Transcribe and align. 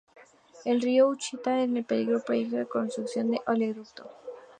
El 0.65 0.81
río 0.81 1.09
Ouachita 1.09 1.37
está 1.37 1.61
en 1.77 1.83
peligro 1.83 2.13
por 2.13 2.21
el 2.21 2.23
proyecto 2.45 2.57
de 2.57 2.65
construcción 2.65 3.29
de 3.29 3.37
un 3.45 3.53
oleoducto. 3.53 4.09